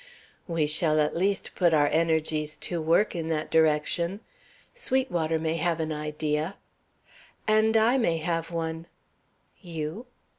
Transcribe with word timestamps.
"We 0.47 0.65
shall 0.65 0.99
at 0.99 1.15
least 1.15 1.51
put 1.53 1.75
our 1.75 1.87
energies 1.87 2.57
to 2.57 2.81
work 2.81 3.15
in 3.15 3.27
that 3.27 3.51
direction. 3.51 4.21
Sweetwater 4.73 5.37
may 5.37 5.57
have 5.57 5.79
an 5.79 5.91
idea" 5.91 6.55
"And 7.47 7.77
I 7.77 7.99
may 7.99 8.17
have 8.17 8.49
one." 8.49 8.87
"You?" 9.61 10.07